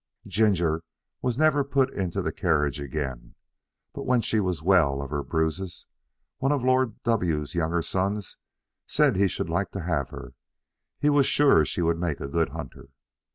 Ginger 0.25 0.81
was 1.21 1.37
never 1.37 1.63
put 1.63 1.93
into 1.93 2.23
the 2.23 2.31
carriage 2.31 2.79
again, 2.79 3.35
but 3.93 4.03
when 4.07 4.19
she 4.19 4.39
was 4.39 4.63
well 4.63 4.99
of 4.99 5.11
her 5.11 5.21
bruises 5.21 5.85
one 6.39 6.51
of 6.51 6.63
Lord 6.63 7.03
W 7.03 7.45
's 7.45 7.53
younger 7.53 7.83
sons 7.83 8.37
said 8.87 9.15
he 9.15 9.27
should 9.27 9.47
like 9.51 9.69
to 9.73 9.81
have 9.83 10.09
her; 10.09 10.33
he 10.97 11.11
was 11.11 11.27
sure 11.27 11.67
she 11.67 11.83
would 11.83 11.99
make 11.99 12.19
a 12.19 12.27
good 12.27 12.49
hunter. 12.49 12.89